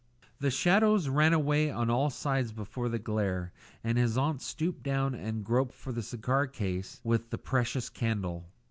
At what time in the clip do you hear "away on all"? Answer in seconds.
1.31-2.09